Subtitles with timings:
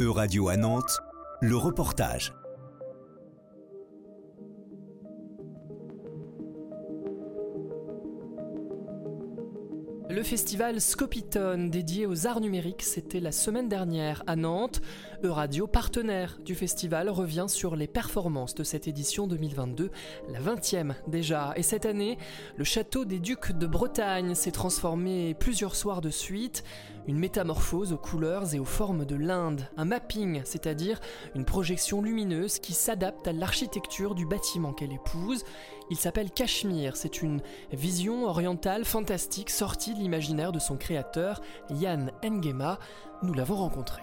[0.00, 1.00] E-Radio à Nantes,
[1.40, 2.32] le reportage.
[10.10, 14.80] Le festival Scopiton, dédié aux arts numériques, c'était la semaine dernière à Nantes.
[15.22, 19.90] Euradio, partenaire du festival, revient sur les performances de cette édition 2022,
[20.30, 21.52] la 20e déjà.
[21.56, 22.16] Et cette année,
[22.56, 26.64] le château des Ducs de Bretagne s'est transformé plusieurs soirs de suite.
[27.06, 29.68] Une métamorphose aux couleurs et aux formes de l'Inde.
[29.76, 31.00] Un mapping, c'est-à-dire
[31.34, 35.44] une projection lumineuse qui s'adapte à l'architecture du bâtiment qu'elle épouse.
[35.90, 36.96] Il s'appelle Cachemire.
[36.96, 37.40] C'est une
[37.72, 42.78] vision orientale fantastique sortie de l'imaginaire de son créateur, Yann Ngema.
[43.22, 44.02] Nous l'avons rencontré.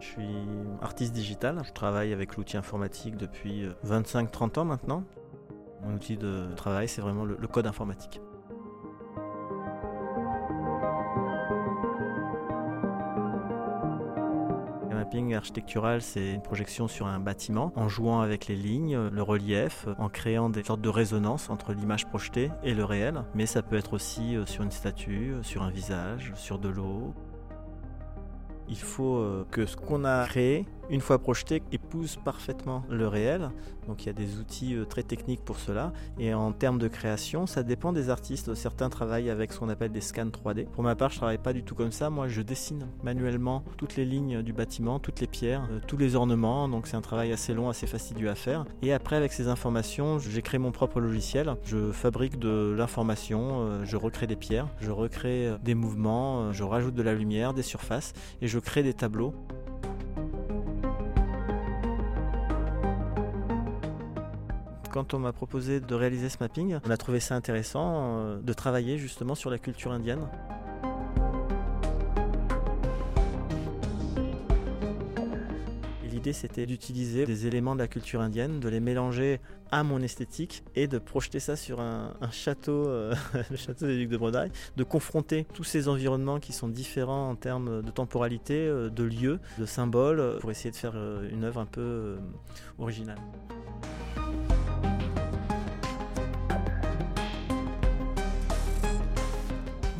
[0.00, 0.46] Je suis
[0.82, 1.62] artiste digital.
[1.64, 5.04] Je travaille avec l'outil informatique depuis 25-30 ans maintenant.
[5.82, 8.20] Mon outil de travail, c'est vraiment le, code informatique.
[15.10, 19.88] Mapping architectural, c'est une projection sur un bâtiment en jouant avec les lignes, le relief,
[19.98, 23.24] en créant des sortes de résonances entre l'image projetée et le réel.
[23.34, 26.68] Mais ça peut être aussi euh, sur une statue, euh, sur un visage, sur de
[26.68, 27.12] l'eau.
[28.68, 33.50] Il faut euh, que ce qu'on a créé, une fois projeté, épouse parfaitement le réel.
[33.86, 35.92] Donc il y a des outils euh, très techniques pour cela.
[36.18, 38.54] Et en termes de création, ça dépend des artistes.
[38.54, 40.66] Certains travaillent avec ce qu'on appelle des scans 3D.
[40.66, 42.10] Pour ma part, je travaille pas du tout comme ça.
[42.10, 46.16] Moi, je dessine manuellement toutes les lignes du bâtiment, toutes les pierres, euh, tous les
[46.16, 46.68] ornements.
[46.68, 48.64] Donc c'est un travail assez long, assez fastidieux à faire.
[48.82, 51.54] Et après, avec ces informations, j'ai créé mon propre logiciel.
[51.64, 57.02] Je fabrique de l'information, je recrée des pierres, je recrée des mouvements, je rajoute de
[57.02, 59.34] la lumière, des surfaces et je crée des tableaux.
[64.90, 68.52] Quand on m'a proposé de réaliser ce mapping, on a trouvé ça intéressant euh, de
[68.52, 70.26] travailler justement sur la culture indienne.
[76.02, 79.40] L'idée c'était d'utiliser des éléments de la culture indienne, de les mélanger
[79.70, 83.14] à mon esthétique et de projeter ça sur un, château, euh,
[83.50, 87.36] le château des Ducs de Bretagne, de confronter tous ces environnements qui sont différents en
[87.36, 90.96] termes de temporalité, euh, de lieux, de symboles, pour essayer de faire
[91.30, 92.18] une œuvre un peu
[92.78, 93.18] originale.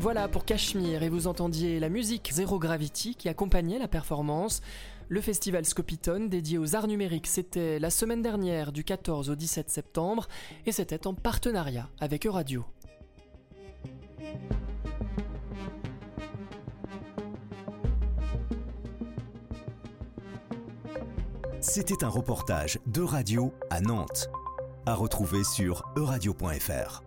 [0.01, 4.61] Voilà pour Cachemire et vous entendiez la musique Zero Gravity qui accompagnait la performance.
[5.09, 9.69] Le festival Scopiton dédié aux arts numériques, c'était la semaine dernière du 14 au 17
[9.69, 10.27] septembre
[10.65, 12.65] et c'était en partenariat avec Euradio.
[21.59, 24.31] C'était un reportage de radio à Nantes,
[24.87, 27.03] à retrouver sur euradio.fr.